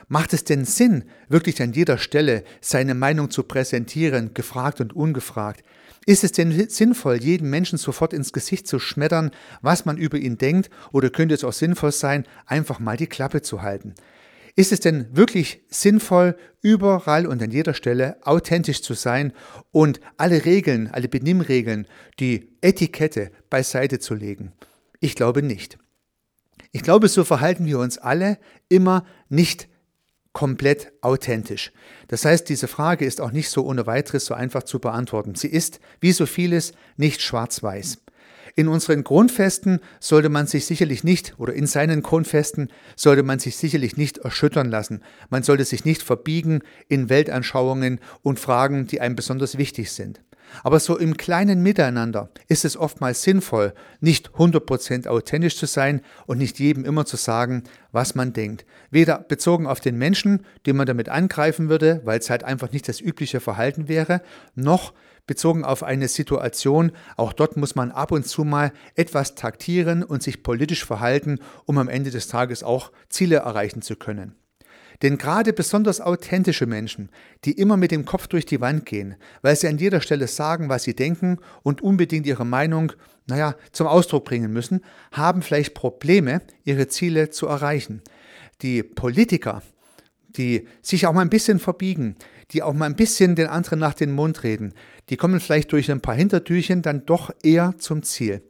Macht 0.09 0.33
es 0.33 0.45
denn 0.45 0.63
Sinn, 0.63 1.03
wirklich 1.27 1.61
an 1.61 1.73
jeder 1.73 1.97
Stelle 1.97 2.43
seine 2.61 2.95
Meinung 2.95 3.29
zu 3.29 3.43
präsentieren, 3.43 4.33
gefragt 4.33 4.79
und 4.79 4.95
ungefragt? 4.95 5.63
Ist 6.07 6.23
es 6.23 6.31
denn 6.31 6.69
sinnvoll, 6.69 7.17
jedem 7.17 7.49
Menschen 7.49 7.77
sofort 7.77 8.13
ins 8.13 8.31
Gesicht 8.31 8.65
zu 8.65 8.79
schmettern, 8.79 9.29
was 9.61 9.83
man 9.83 9.97
über 9.97 10.17
ihn 10.17 10.37
denkt, 10.37 10.69
oder 10.93 11.09
könnte 11.09 11.35
es 11.35 11.43
auch 11.43 11.51
sinnvoll 11.51 11.91
sein, 11.91 12.23
einfach 12.45 12.79
mal 12.79 12.95
die 12.95 13.07
Klappe 13.07 13.41
zu 13.41 13.61
halten? 13.61 13.93
Ist 14.55 14.71
es 14.71 14.79
denn 14.79 15.07
wirklich 15.11 15.63
sinnvoll, 15.67 16.37
überall 16.61 17.27
und 17.27 17.43
an 17.43 17.51
jeder 17.51 17.73
Stelle 17.73 18.15
authentisch 18.21 18.81
zu 18.81 18.93
sein 18.93 19.33
und 19.71 19.99
alle 20.15 20.45
Regeln, 20.45 20.87
alle 20.87 21.09
Benimmregeln, 21.09 21.87
die 22.21 22.55
Etikette 22.61 23.29
beiseite 23.49 23.99
zu 23.99 24.15
legen? 24.15 24.53
Ich 25.01 25.13
glaube 25.13 25.43
nicht. 25.43 25.77
Ich 26.71 26.83
glaube, 26.83 27.09
so 27.09 27.25
verhalten 27.25 27.65
wir 27.65 27.79
uns 27.79 27.97
alle 27.97 28.37
immer 28.69 29.05
nicht 29.27 29.67
komplett 30.37 30.91
authentisch. 31.01 31.71
Das 32.09 32.23
heißt, 32.23 32.47
diese 32.47 32.67
Frage 32.67 33.05
ist 33.05 33.21
auch 33.21 33.31
nicht 33.31 33.49
so 33.49 33.65
ohne 33.65 33.87
weiteres 33.87 34.25
so 34.25 34.35
einfach 34.35 34.61
zu 34.61 34.77
beantworten. 34.77 35.33
Sie 35.33 35.47
ist, 35.47 35.79
wie 35.99 36.11
so 36.11 36.27
vieles, 36.27 36.73
nicht 36.95 37.23
schwarz-weiß. 37.23 38.03
In 38.55 38.67
unseren 38.67 39.03
Grundfesten 39.03 39.79
sollte 39.99 40.29
man 40.29 40.45
sich 40.45 40.67
sicherlich 40.67 41.03
nicht, 41.03 41.33
oder 41.39 41.53
in 41.53 41.65
seinen 41.65 42.03
Grundfesten 42.03 42.71
sollte 42.95 43.23
man 43.23 43.39
sich 43.39 43.57
sicherlich 43.57 43.97
nicht 43.97 44.19
erschüttern 44.19 44.69
lassen. 44.69 45.01
Man 45.31 45.41
sollte 45.41 45.65
sich 45.65 45.85
nicht 45.85 46.03
verbiegen 46.03 46.61
in 46.87 47.09
Weltanschauungen 47.09 47.99
und 48.21 48.39
Fragen, 48.39 48.85
die 48.85 49.01
einem 49.01 49.15
besonders 49.15 49.57
wichtig 49.57 49.91
sind. 49.91 50.21
Aber 50.63 50.79
so 50.79 50.97
im 50.97 51.17
kleinen 51.17 51.61
Miteinander 51.61 52.29
ist 52.47 52.65
es 52.65 52.77
oftmals 52.77 53.23
sinnvoll, 53.23 53.73
nicht 53.99 54.31
100% 54.31 55.07
authentisch 55.07 55.57
zu 55.57 55.65
sein 55.65 56.01
und 56.25 56.37
nicht 56.37 56.59
jedem 56.59 56.85
immer 56.85 57.05
zu 57.05 57.17
sagen, 57.17 57.63
was 57.91 58.15
man 58.15 58.33
denkt. 58.33 58.65
Weder 58.89 59.19
bezogen 59.19 59.67
auf 59.67 59.79
den 59.79 59.97
Menschen, 59.97 60.45
den 60.65 60.77
man 60.77 60.87
damit 60.87 61.09
angreifen 61.09 61.69
würde, 61.69 62.01
weil 62.03 62.19
es 62.19 62.29
halt 62.29 62.43
einfach 62.43 62.71
nicht 62.71 62.87
das 62.87 63.01
übliche 63.01 63.39
Verhalten 63.39 63.87
wäre, 63.87 64.21
noch 64.55 64.93
bezogen 65.27 65.65
auf 65.65 65.83
eine 65.83 66.07
Situation, 66.07 66.91
auch 67.17 67.33
dort 67.33 67.57
muss 67.57 67.75
man 67.75 67.91
ab 67.91 68.11
und 68.11 68.25
zu 68.25 68.45
mal 68.45 68.71
etwas 68.95 69.35
taktieren 69.35 70.03
und 70.03 70.23
sich 70.23 70.41
politisch 70.41 70.85
verhalten, 70.85 71.39
um 71.65 71.77
am 71.77 71.89
Ende 71.89 72.09
des 72.09 72.27
Tages 72.27 72.63
auch 72.63 72.91
Ziele 73.09 73.37
erreichen 73.37 73.81
zu 73.81 73.97
können. 73.97 74.35
Denn 75.01 75.17
gerade 75.17 75.53
besonders 75.53 76.01
authentische 76.01 76.65
Menschen, 76.65 77.09
die 77.45 77.51
immer 77.51 77.77
mit 77.77 77.91
dem 77.91 78.05
Kopf 78.05 78.27
durch 78.27 78.45
die 78.45 78.61
Wand 78.61 78.85
gehen, 78.85 79.15
weil 79.41 79.55
sie 79.55 79.67
an 79.67 79.77
jeder 79.77 80.01
Stelle 80.01 80.27
sagen, 80.27 80.69
was 80.69 80.83
sie 80.83 80.95
denken 80.95 81.37
und 81.63 81.81
unbedingt 81.81 82.25
ihre 82.25 82.45
Meinung, 82.45 82.93
naja, 83.27 83.55
zum 83.71 83.87
Ausdruck 83.87 84.25
bringen 84.25 84.51
müssen, 84.51 84.81
haben 85.11 85.41
vielleicht 85.41 85.73
Probleme, 85.73 86.41
ihre 86.63 86.87
Ziele 86.87 87.29
zu 87.29 87.45
erreichen. 87.47 88.01
Die 88.61 88.81
Politiker, 88.81 89.61
die 90.29 90.67
sich 90.81 91.05
auch 91.05 91.13
mal 91.13 91.21
ein 91.21 91.29
bisschen 91.29 91.59
verbiegen, 91.59 92.15
die 92.51 92.63
auch 92.63 92.73
mal 92.73 92.85
ein 92.85 92.95
bisschen 92.95 93.35
den 93.35 93.47
anderen 93.47 93.79
nach 93.79 93.93
den 93.93 94.11
Mund 94.11 94.43
reden, 94.43 94.73
die 95.09 95.17
kommen 95.17 95.39
vielleicht 95.39 95.71
durch 95.71 95.91
ein 95.91 96.01
paar 96.01 96.15
Hintertürchen 96.15 96.81
dann 96.81 97.05
doch 97.05 97.31
eher 97.43 97.75
zum 97.77 98.03
Ziel. 98.03 98.41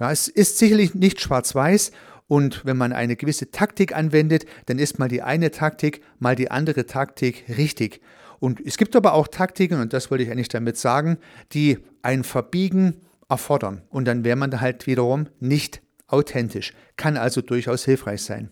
Ja, 0.00 0.12
es 0.12 0.28
ist 0.28 0.58
sicherlich 0.58 0.94
nicht 0.94 1.20
schwarz-weiß 1.20 1.92
und 2.28 2.64
wenn 2.64 2.76
man 2.76 2.92
eine 2.92 3.16
gewisse 3.16 3.50
Taktik 3.50 3.96
anwendet, 3.96 4.44
dann 4.66 4.78
ist 4.78 4.98
mal 4.98 5.08
die 5.08 5.22
eine 5.22 5.50
Taktik, 5.50 6.02
mal 6.18 6.36
die 6.36 6.50
andere 6.50 6.86
Taktik 6.86 7.44
richtig. 7.48 8.00
Und 8.38 8.60
es 8.60 8.76
gibt 8.76 8.94
aber 8.94 9.14
auch 9.14 9.26
Taktiken, 9.26 9.80
und 9.80 9.92
das 9.92 10.10
wollte 10.10 10.22
ich 10.22 10.30
eigentlich 10.30 10.48
damit 10.48 10.76
sagen, 10.76 11.18
die 11.52 11.78
ein 12.02 12.22
Verbiegen 12.22 13.00
erfordern. 13.28 13.82
Und 13.88 14.04
dann 14.04 14.24
wäre 14.24 14.36
man 14.36 14.60
halt 14.60 14.86
wiederum 14.86 15.26
nicht 15.40 15.80
authentisch. 16.06 16.74
Kann 16.96 17.16
also 17.16 17.40
durchaus 17.40 17.84
hilfreich 17.84 18.22
sein. 18.22 18.50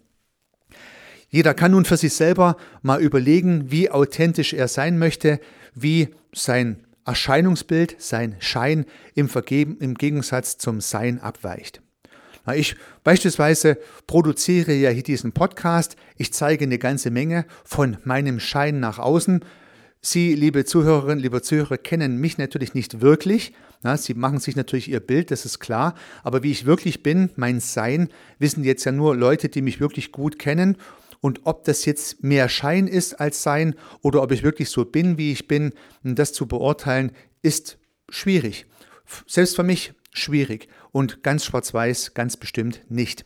Jeder 1.28 1.54
kann 1.54 1.72
nun 1.72 1.84
für 1.84 1.96
sich 1.96 2.14
selber 2.14 2.56
mal 2.82 3.00
überlegen, 3.00 3.70
wie 3.70 3.90
authentisch 3.90 4.54
er 4.54 4.68
sein 4.68 4.98
möchte, 4.98 5.38
wie 5.74 6.14
sein 6.32 6.84
Erscheinungsbild, 7.04 7.96
sein 7.98 8.36
Schein 8.38 8.86
im, 9.14 9.28
Vergeben, 9.28 9.76
im 9.78 9.94
Gegensatz 9.94 10.56
zum 10.56 10.80
Sein 10.80 11.20
abweicht. 11.20 11.82
Ich 12.54 12.76
beispielsweise 13.02 13.78
produziere 14.06 14.72
ja 14.72 14.90
hier 14.90 15.02
diesen 15.02 15.32
Podcast. 15.32 15.96
Ich 16.16 16.32
zeige 16.32 16.64
eine 16.64 16.78
ganze 16.78 17.10
Menge 17.10 17.44
von 17.64 17.96
meinem 18.04 18.38
Schein 18.38 18.78
nach 18.78 18.98
außen. 18.98 19.44
Sie, 20.00 20.34
liebe 20.34 20.64
Zuhörerinnen, 20.64 21.18
liebe 21.18 21.42
Zuhörer, 21.42 21.78
kennen 21.78 22.18
mich 22.18 22.38
natürlich 22.38 22.74
nicht 22.74 23.00
wirklich. 23.00 23.52
Sie 23.96 24.14
machen 24.14 24.38
sich 24.38 24.54
natürlich 24.54 24.88
ihr 24.88 25.00
Bild, 25.00 25.30
das 25.30 25.44
ist 25.44 25.58
klar. 25.58 25.94
Aber 26.22 26.42
wie 26.44 26.52
ich 26.52 26.66
wirklich 26.66 27.02
bin, 27.02 27.30
mein 27.34 27.58
Sein, 27.60 28.08
wissen 28.38 28.62
jetzt 28.62 28.84
ja 28.84 28.92
nur 28.92 29.16
Leute, 29.16 29.48
die 29.48 29.62
mich 29.62 29.80
wirklich 29.80 30.12
gut 30.12 30.38
kennen. 30.38 30.76
Und 31.20 31.40
ob 31.44 31.64
das 31.64 31.84
jetzt 31.86 32.22
mehr 32.22 32.48
Schein 32.48 32.86
ist 32.86 33.14
als 33.20 33.42
Sein 33.42 33.74
oder 34.00 34.22
ob 34.22 34.30
ich 34.30 34.44
wirklich 34.44 34.70
so 34.70 34.84
bin, 34.84 35.18
wie 35.18 35.32
ich 35.32 35.48
bin, 35.48 35.72
das 36.04 36.32
zu 36.32 36.46
beurteilen, 36.46 37.10
ist 37.42 37.78
schwierig. 38.08 38.66
Selbst 39.26 39.56
für 39.56 39.62
mich 39.64 39.92
schwierig 40.18 40.68
und 40.92 41.22
ganz 41.22 41.44
schwarz-weiß 41.44 42.14
ganz 42.14 42.36
bestimmt 42.36 42.82
nicht. 42.88 43.24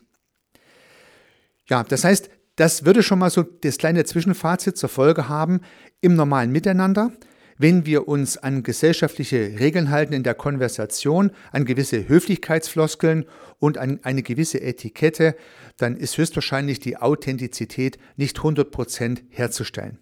Ja, 1.67 1.83
das 1.83 2.03
heißt, 2.03 2.29
das 2.55 2.85
würde 2.85 3.01
schon 3.01 3.19
mal 3.19 3.29
so 3.29 3.43
das 3.43 3.77
kleine 3.77 4.03
Zwischenfazit 4.03 4.77
zur 4.77 4.89
Folge 4.89 5.29
haben 5.29 5.61
im 6.01 6.15
normalen 6.15 6.51
Miteinander. 6.51 7.11
Wenn 7.57 7.85
wir 7.85 8.07
uns 8.07 8.37
an 8.37 8.63
gesellschaftliche 8.63 9.59
Regeln 9.59 9.91
halten 9.91 10.13
in 10.13 10.23
der 10.23 10.33
Konversation, 10.33 11.31
an 11.51 11.65
gewisse 11.65 12.09
Höflichkeitsfloskeln 12.09 13.25
und 13.59 13.77
an 13.77 13.99
eine 14.03 14.23
gewisse 14.23 14.61
Etikette, 14.61 15.35
dann 15.77 15.95
ist 15.95 16.17
höchstwahrscheinlich 16.17 16.79
die 16.79 16.97
Authentizität 16.97 17.99
nicht 18.15 18.39
100% 18.39 19.21
herzustellen. 19.29 19.99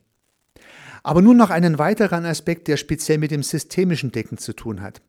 Aber 1.03 1.21
nun 1.21 1.37
noch 1.37 1.49
einen 1.49 1.79
weiteren 1.79 2.25
Aspekt, 2.25 2.67
der 2.67 2.77
speziell 2.77 3.17
mit 3.17 3.31
dem 3.31 3.43
systemischen 3.43 4.11
Denken 4.11 4.37
zu 4.37 4.53
tun 4.53 4.81
hat. 4.81 5.01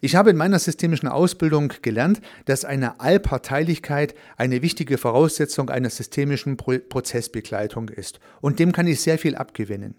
Ich 0.00 0.16
habe 0.16 0.30
in 0.30 0.36
meiner 0.36 0.58
systemischen 0.58 1.08
Ausbildung 1.08 1.72
gelernt, 1.82 2.20
dass 2.44 2.64
eine 2.64 3.00
Allparteilichkeit 3.00 4.14
eine 4.36 4.62
wichtige 4.62 4.98
Voraussetzung 4.98 5.70
einer 5.70 5.90
systemischen 5.90 6.56
Prozessbegleitung 6.56 7.88
ist. 7.88 8.20
Und 8.40 8.58
dem 8.58 8.72
kann 8.72 8.86
ich 8.86 9.00
sehr 9.00 9.18
viel 9.18 9.36
abgewinnen. 9.36 9.94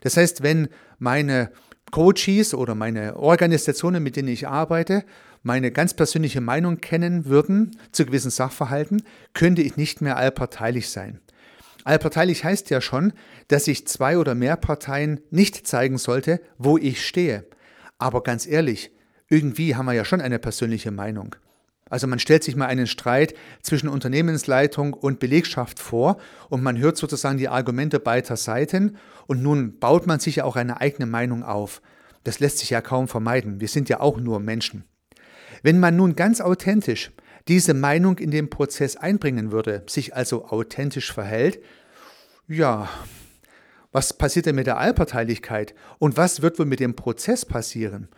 Das 0.00 0.16
heißt, 0.16 0.42
wenn 0.42 0.68
meine 0.98 1.50
Coaches 1.90 2.54
oder 2.54 2.74
meine 2.74 3.16
Organisationen, 3.16 4.02
mit 4.02 4.16
denen 4.16 4.28
ich 4.28 4.48
arbeite, 4.48 5.04
meine 5.42 5.70
ganz 5.70 5.94
persönliche 5.94 6.40
Meinung 6.40 6.80
kennen 6.80 7.26
würden 7.26 7.78
zu 7.92 8.06
gewissen 8.06 8.30
Sachverhalten, 8.30 9.02
könnte 9.34 9.62
ich 9.62 9.76
nicht 9.76 10.00
mehr 10.00 10.16
allparteilich 10.16 10.88
sein. 10.88 11.20
Allparteilich 11.84 12.44
heißt 12.44 12.70
ja 12.70 12.80
schon, 12.80 13.12
dass 13.48 13.68
ich 13.68 13.86
zwei 13.86 14.16
oder 14.16 14.34
mehr 14.34 14.56
Parteien 14.56 15.20
nicht 15.30 15.66
zeigen 15.66 15.98
sollte, 15.98 16.40
wo 16.56 16.78
ich 16.78 17.06
stehe. 17.06 17.44
Aber 17.98 18.22
ganz 18.22 18.46
ehrlich, 18.46 18.90
irgendwie 19.28 19.74
haben 19.74 19.86
wir 19.86 19.92
ja 19.92 20.04
schon 20.04 20.20
eine 20.20 20.38
persönliche 20.38 20.90
Meinung. 20.90 21.36
Also 21.90 22.06
man 22.06 22.18
stellt 22.18 22.42
sich 22.42 22.56
mal 22.56 22.66
einen 22.66 22.86
Streit 22.86 23.34
zwischen 23.62 23.88
Unternehmensleitung 23.88 24.94
und 24.94 25.20
Belegschaft 25.20 25.78
vor 25.78 26.16
und 26.48 26.62
man 26.62 26.78
hört 26.78 26.96
sozusagen 26.96 27.38
die 27.38 27.48
Argumente 27.48 28.00
beider 28.00 28.36
Seiten 28.36 28.96
und 29.26 29.42
nun 29.42 29.78
baut 29.78 30.06
man 30.06 30.18
sich 30.18 30.36
ja 30.36 30.44
auch 30.44 30.56
eine 30.56 30.80
eigene 30.80 31.06
Meinung 31.06 31.42
auf. 31.42 31.82
Das 32.24 32.40
lässt 32.40 32.58
sich 32.58 32.70
ja 32.70 32.80
kaum 32.80 33.06
vermeiden. 33.06 33.60
Wir 33.60 33.68
sind 33.68 33.88
ja 33.88 34.00
auch 34.00 34.18
nur 34.18 34.40
Menschen. 34.40 34.84
Wenn 35.62 35.78
man 35.78 35.96
nun 35.96 36.16
ganz 36.16 36.40
authentisch 36.40 37.12
diese 37.48 37.74
Meinung 37.74 38.18
in 38.18 38.30
den 38.30 38.48
Prozess 38.48 38.96
einbringen 38.96 39.52
würde, 39.52 39.82
sich 39.86 40.16
also 40.16 40.46
authentisch 40.46 41.12
verhält, 41.12 41.60
ja, 42.48 42.88
was 43.92 44.12
passiert 44.12 44.46
denn 44.46 44.56
mit 44.56 44.66
der 44.66 44.78
Allparteilichkeit 44.78 45.74
und 45.98 46.16
was 46.16 46.42
wird 46.42 46.58
wohl 46.58 46.66
mit 46.66 46.80
dem 46.80 46.96
Prozess 46.96 47.44
passieren? 47.44 48.08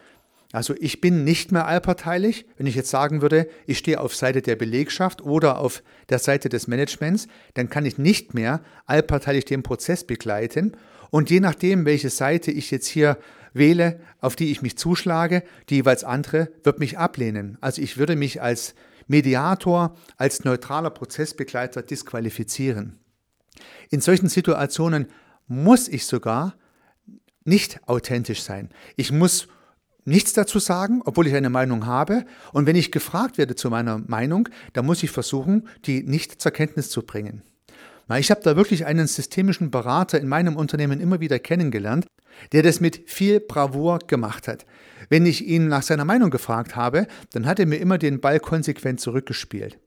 Also 0.57 0.75
ich 0.81 1.03
bin 1.03 1.23
nicht 1.23 1.53
mehr 1.53 1.67
allparteilich. 1.67 2.47
Wenn 2.57 2.67
ich 2.67 2.77
jetzt 2.77 2.89
sagen 2.89 3.21
würde, 3.21 3.47
ich 3.67 3.77
stehe 3.77 4.01
auf 4.01 4.15
Seite 4.15 4.41
der 4.41 4.57
Belegschaft 4.57 5.21
oder 5.21 5.59
auf 5.59 5.83
der 6.09 6.19
Seite 6.19 6.49
des 6.49 6.67
Managements, 6.67 7.29
dann 7.53 7.69
kann 7.69 7.85
ich 7.85 7.99
nicht 7.99 8.33
mehr 8.33 8.63
allparteilich 8.87 9.45
den 9.45 9.63
Prozess 9.63 10.05
begleiten. 10.05 10.73
Und 11.11 11.29
je 11.29 11.41
nachdem, 11.41 11.85
welche 11.85 12.09
Seite 12.09 12.53
ich 12.53 12.71
jetzt 12.71 12.87
hier 12.87 13.19
wähle, 13.53 14.01
auf 14.23 14.35
die 14.35 14.51
ich 14.51 14.63
mich 14.63 14.79
zuschlage, 14.79 15.43
die 15.69 15.75
jeweils 15.75 16.05
andere 16.05 16.51
wird 16.65 16.79
mich 16.79 16.97
ablehnen. 16.97 17.59
Also 17.61 17.83
ich 17.83 17.99
würde 17.99 18.17
mich 18.17 18.41
als 18.41 18.75
Mediator, 19.09 19.95
als 20.17 20.45
neutraler 20.45 20.89
Prozessbegleiter 20.89 21.83
disqualifizieren. 21.83 22.99
In 23.91 24.01
solchen 24.01 24.31
Situationen 24.31 25.09
muss 25.49 25.87
ich 25.87 26.07
sogar 26.07 26.55
nicht 27.45 27.87
authentisch 27.87 28.41
sein. 28.41 28.71
Ich 28.97 29.13
muss 29.13 29.49
nichts 30.07 30.33
dazu 30.33 30.59
sagen, 30.59 31.03
obwohl 31.05 31.27
ich 31.27 31.35
eine 31.35 31.51
Meinung 31.51 31.85
habe. 31.85 32.25
Und 32.53 32.67
wenn 32.67 32.77
ich 32.77 32.93
gefragt 32.93 33.37
werde 33.37 33.55
zu 33.55 33.69
meiner 33.69 33.99
Meinung, 34.07 34.49
dann 34.73 34.87
muss 34.87 35.03
ich 35.03 35.11
versuchen, 35.11 35.69
die 35.85 36.03
nicht 36.03 36.41
zur 36.41 36.53
Kenntnis 36.53 36.89
zu 36.89 37.03
bringen. 37.03 37.43
Ich 38.19 38.31
habe 38.31 38.41
da 38.41 38.55
wirklich 38.57 38.87
einen 38.87 39.09
systemischen 39.09 39.73
Berater 39.73 40.21
in 40.21 40.29
meinem 40.29 40.57
Unternehmen 40.57 41.01
immer 41.01 41.19
wieder 41.19 41.41
kennengelernt, 41.41 42.07
der 42.53 42.63
das 42.63 42.81
mit 42.81 43.11
viel 43.11 43.41
Bravour 43.41 43.99
gemacht 44.07 44.47
hat. 44.47 44.65
Wenn 45.09 45.27
ich 45.27 45.47
ihn 45.47 45.69
nach 45.69 45.83
seiner 45.83 46.05
Meinung 46.05 46.31
gefragt 46.31 46.77
habe, 46.77 47.09
dann 47.33 47.47
hat 47.47 47.59
er 47.59 47.67
mir 47.67 47.79
immer 47.79 47.99
den 47.99 48.21
Ball 48.21 48.39
konsequent 48.39 49.01
zurückgespielt. 49.01 49.79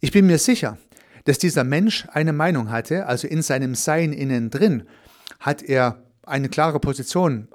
Ich 0.00 0.10
bin 0.10 0.26
mir 0.26 0.38
sicher, 0.38 0.78
dass 1.24 1.38
dieser 1.38 1.64
Mensch 1.64 2.06
eine 2.12 2.32
Meinung 2.32 2.70
hatte, 2.70 3.06
also 3.06 3.28
in 3.28 3.42
seinem 3.42 3.74
Sein 3.74 4.12
innen 4.12 4.48
drin 4.48 4.84
hat 5.40 5.62
er 5.62 6.02
eine 6.22 6.48
klare 6.48 6.80
Position. 6.80 7.48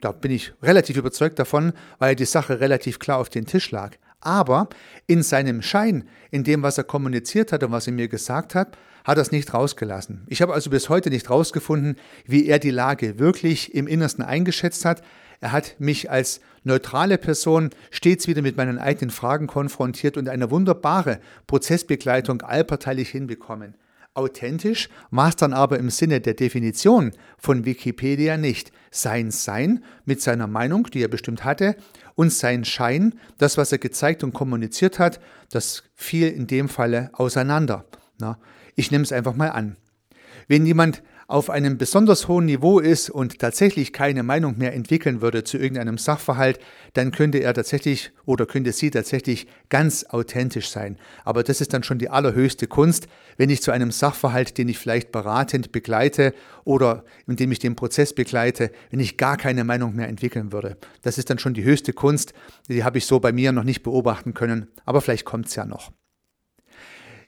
Da 0.00 0.12
bin 0.12 0.30
ich 0.30 0.52
relativ 0.62 0.96
überzeugt 0.96 1.38
davon, 1.38 1.72
weil 1.98 2.14
die 2.14 2.24
Sache 2.24 2.60
relativ 2.60 2.98
klar 2.98 3.18
auf 3.18 3.28
den 3.28 3.46
Tisch 3.46 3.70
lag. 3.70 3.96
Aber 4.20 4.68
in 5.06 5.22
seinem 5.22 5.62
Schein, 5.62 6.08
in 6.30 6.44
dem, 6.44 6.62
was 6.62 6.78
er 6.78 6.84
kommuniziert 6.84 7.52
hat 7.52 7.62
und 7.62 7.72
was 7.72 7.86
er 7.86 7.92
mir 7.92 8.08
gesagt 8.08 8.54
hat, 8.54 8.76
hat 9.04 9.16
er 9.16 9.22
es 9.22 9.32
nicht 9.32 9.54
rausgelassen. 9.54 10.24
Ich 10.26 10.42
habe 10.42 10.52
also 10.52 10.70
bis 10.70 10.88
heute 10.88 11.10
nicht 11.10 11.30
rausgefunden, 11.30 11.96
wie 12.26 12.46
er 12.46 12.58
die 12.58 12.70
Lage 12.70 13.18
wirklich 13.18 13.74
im 13.74 13.86
Innersten 13.86 14.22
eingeschätzt 14.22 14.84
hat. 14.84 15.02
Er 15.40 15.52
hat 15.52 15.76
mich 15.78 16.10
als 16.10 16.40
neutrale 16.64 17.16
Person 17.16 17.70
stets 17.90 18.26
wieder 18.26 18.42
mit 18.42 18.56
meinen 18.56 18.78
eigenen 18.78 19.10
Fragen 19.10 19.46
konfrontiert 19.46 20.16
und 20.16 20.28
eine 20.28 20.50
wunderbare 20.50 21.20
Prozessbegleitung 21.46 22.42
allparteilich 22.42 23.08
hinbekommen. 23.08 23.74
Authentisch 24.18 24.88
war 25.12 25.28
es 25.28 25.36
dann 25.36 25.52
aber 25.52 25.78
im 25.78 25.90
Sinne 25.90 26.20
der 26.20 26.34
Definition 26.34 27.12
von 27.38 27.64
Wikipedia 27.64 28.36
nicht. 28.36 28.72
Sein 28.90 29.30
Sein 29.30 29.84
mit 30.06 30.20
seiner 30.20 30.48
Meinung, 30.48 30.88
die 30.92 31.02
er 31.02 31.08
bestimmt 31.08 31.44
hatte, 31.44 31.76
und 32.16 32.32
sein 32.32 32.64
Schein, 32.64 33.14
das, 33.38 33.56
was 33.56 33.70
er 33.70 33.78
gezeigt 33.78 34.24
und 34.24 34.34
kommuniziert 34.34 34.98
hat, 34.98 35.20
das 35.52 35.84
fiel 35.94 36.26
in 36.26 36.48
dem 36.48 36.68
Falle 36.68 37.10
auseinander. 37.12 37.84
Na, 38.18 38.40
ich 38.74 38.90
nehme 38.90 39.04
es 39.04 39.12
einfach 39.12 39.36
mal 39.36 39.50
an. 39.50 39.76
Wenn 40.48 40.66
jemand 40.66 41.00
auf 41.28 41.50
einem 41.50 41.76
besonders 41.76 42.26
hohen 42.26 42.46
Niveau 42.46 42.78
ist 42.78 43.10
und 43.10 43.38
tatsächlich 43.38 43.92
keine 43.92 44.22
Meinung 44.22 44.56
mehr 44.56 44.72
entwickeln 44.72 45.20
würde 45.20 45.44
zu 45.44 45.58
irgendeinem 45.58 45.98
Sachverhalt, 45.98 46.58
dann 46.94 47.10
könnte 47.12 47.36
er 47.38 47.52
tatsächlich 47.52 48.12
oder 48.24 48.46
könnte 48.46 48.72
sie 48.72 48.90
tatsächlich 48.90 49.46
ganz 49.68 50.06
authentisch 50.08 50.70
sein. 50.70 50.96
Aber 51.26 51.42
das 51.42 51.60
ist 51.60 51.74
dann 51.74 51.82
schon 51.82 51.98
die 51.98 52.08
allerhöchste 52.08 52.66
Kunst, 52.66 53.08
wenn 53.36 53.50
ich 53.50 53.60
zu 53.60 53.70
einem 53.70 53.90
Sachverhalt, 53.90 54.56
den 54.56 54.70
ich 54.70 54.78
vielleicht 54.78 55.12
beratend 55.12 55.70
begleite 55.70 56.32
oder 56.64 57.04
indem 57.26 57.52
ich 57.52 57.58
den 57.58 57.76
Prozess 57.76 58.14
begleite, 58.14 58.72
wenn 58.90 58.98
ich 58.98 59.18
gar 59.18 59.36
keine 59.36 59.64
Meinung 59.64 59.94
mehr 59.94 60.08
entwickeln 60.08 60.50
würde. 60.50 60.78
Das 61.02 61.18
ist 61.18 61.28
dann 61.28 61.38
schon 61.38 61.52
die 61.52 61.62
höchste 61.62 61.92
Kunst, 61.92 62.32
die 62.70 62.84
habe 62.84 62.96
ich 62.96 63.04
so 63.04 63.20
bei 63.20 63.32
mir 63.32 63.52
noch 63.52 63.64
nicht 63.64 63.82
beobachten 63.82 64.32
können, 64.32 64.68
aber 64.86 65.02
vielleicht 65.02 65.26
kommt 65.26 65.48
es 65.48 65.56
ja 65.56 65.66
noch. 65.66 65.92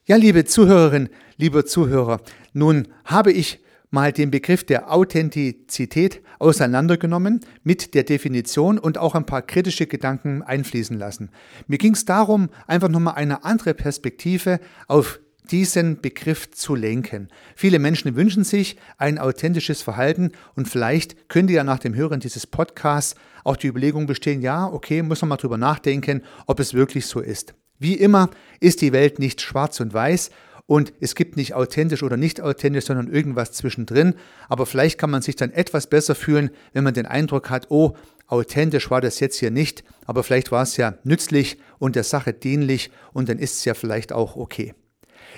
Ja, 0.07 0.17
liebe 0.17 0.47
Zuhörerin, 0.47 1.11
lieber 1.37 1.67
Zuhörer, 1.67 2.23
nun 2.55 2.89
habe 3.05 3.31
ich 3.31 3.61
mal 3.91 4.13
den 4.13 4.31
Begriff 4.31 4.65
der 4.65 4.93
Authentizität 4.93 6.23
auseinandergenommen 6.39 7.41
mit 7.63 7.95
der 7.95 8.05
Definition 8.05 8.79
und 8.79 8.99
auch 8.99 9.15
ein 9.15 9.27
paar 9.27 9.43
kritische 9.43 9.87
Gedanken 9.87 10.43
einfließen 10.43 10.99
lassen. 10.99 11.31
Mir 11.67 11.79
ging 11.79 11.95
es 11.95 12.05
darum, 12.05 12.49
einfach 12.67 12.89
nochmal 12.89 13.15
eine 13.15 13.45
andere 13.45 13.75
Perspektive 13.75 14.61
auf 14.87 15.21
diesen 15.51 16.01
Begriff 16.01 16.51
zu 16.53 16.75
lenken. 16.75 17.29
Viele 17.57 17.79
Menschen 17.79 18.15
wünschen 18.15 18.45
sich 18.45 18.77
ein 18.99 19.19
authentisches 19.19 19.83
Verhalten 19.83 20.31
und 20.55 20.69
vielleicht 20.69 21.29
könnte 21.29 21.53
ja 21.53 21.65
nach 21.65 21.81
dem 21.81 21.95
Hören 21.95 22.21
dieses 22.21 22.47
Podcasts 22.47 23.17
auch 23.43 23.57
die 23.57 23.67
Überlegung 23.67 24.07
bestehen, 24.07 24.43
ja, 24.43 24.67
okay, 24.67 25.03
muss 25.03 25.21
man 25.23 25.31
mal 25.31 25.37
drüber 25.37 25.59
nachdenken, 25.59 26.23
ob 26.47 26.61
es 26.61 26.75
wirklich 26.75 27.07
so 27.07 27.21
ist. 27.21 27.55
Wie 27.79 27.95
immer 27.95 28.31
ist 28.61 28.83
die 28.83 28.93
Welt 28.93 29.19
nicht 29.19 29.41
schwarz 29.41 29.81
und 29.81 29.95
weiß 29.95 30.31
und 30.71 30.93
es 31.01 31.17
gibt 31.17 31.37
nicht 31.37 31.55
authentisch 31.55 32.05
oder 32.05 32.17
nicht 32.17 32.41
authentisch, 32.41 32.85
sondern 32.85 33.13
irgendwas 33.13 33.51
zwischendrin. 33.51 34.15
Aber 34.49 34.67
vielleicht 34.67 34.99
kann 35.01 35.11
man 35.11 35.21
sich 35.21 35.35
dann 35.35 35.51
etwas 35.51 35.89
besser 35.89 36.15
fühlen, 36.15 36.51
wenn 36.73 36.85
man 36.85 36.95
den 36.95 37.07
Eindruck 37.07 37.51
hat, 37.51 37.73
oh, 37.73 37.97
authentisch 38.29 38.89
war 38.89 39.01
das 39.01 39.19
jetzt 39.19 39.41
hier 39.41 39.51
nicht, 39.51 39.83
aber 40.07 40.23
vielleicht 40.23 40.53
war 40.53 40.63
es 40.63 40.77
ja 40.77 40.95
nützlich 41.03 41.59
und 41.81 41.97
der 41.97 42.05
Sache 42.05 42.33
dienlich 42.33 42.93
und 43.13 43.29
dann 43.29 43.41
ist 43.41 43.55
es 43.55 43.65
ja 43.65 43.75
vielleicht 43.75 44.13
auch 44.13 44.37
okay. 44.37 44.73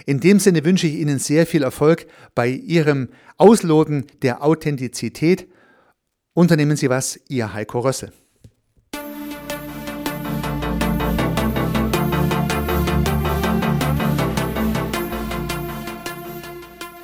In 0.04 0.20
dem 0.20 0.38
Sinne 0.38 0.66
wünsche 0.66 0.86
ich 0.86 0.96
Ihnen 0.96 1.18
sehr 1.18 1.46
viel 1.46 1.62
Erfolg 1.62 2.06
bei 2.34 2.48
Ihrem 2.48 3.08
Ausloten 3.38 4.04
der 4.20 4.42
Authentizität. 4.44 5.48
Unternehmen 6.34 6.76
Sie 6.76 6.90
was, 6.90 7.18
Ihr 7.30 7.54
Heiko 7.54 7.80
Rösse. 7.80 8.12